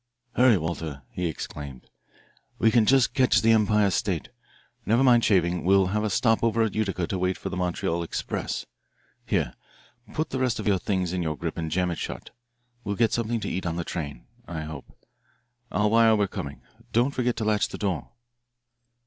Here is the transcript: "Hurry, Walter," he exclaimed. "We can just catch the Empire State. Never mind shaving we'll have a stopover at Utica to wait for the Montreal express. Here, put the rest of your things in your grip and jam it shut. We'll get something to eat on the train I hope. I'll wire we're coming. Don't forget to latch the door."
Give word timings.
"Hurry, 0.35 0.57
Walter," 0.57 1.03
he 1.11 1.27
exclaimed. 1.27 1.85
"We 2.57 2.71
can 2.71 2.87
just 2.87 3.13
catch 3.13 3.43
the 3.43 3.51
Empire 3.51 3.91
State. 3.91 4.29
Never 4.83 5.03
mind 5.03 5.23
shaving 5.23 5.63
we'll 5.63 5.85
have 5.93 6.03
a 6.03 6.09
stopover 6.09 6.63
at 6.63 6.73
Utica 6.73 7.05
to 7.05 7.19
wait 7.19 7.37
for 7.37 7.49
the 7.49 7.55
Montreal 7.57 8.01
express. 8.01 8.65
Here, 9.27 9.53
put 10.15 10.31
the 10.31 10.39
rest 10.39 10.59
of 10.59 10.65
your 10.67 10.79
things 10.79 11.13
in 11.13 11.21
your 11.21 11.37
grip 11.37 11.55
and 11.55 11.69
jam 11.69 11.91
it 11.91 11.99
shut. 11.99 12.31
We'll 12.83 12.95
get 12.95 13.13
something 13.13 13.39
to 13.41 13.47
eat 13.49 13.67
on 13.67 13.75
the 13.75 13.83
train 13.83 14.25
I 14.47 14.61
hope. 14.61 14.91
I'll 15.71 15.91
wire 15.91 16.15
we're 16.15 16.25
coming. 16.25 16.63
Don't 16.93 17.11
forget 17.13 17.35
to 17.35 17.45
latch 17.45 17.67
the 17.67 17.77
door." 17.77 18.09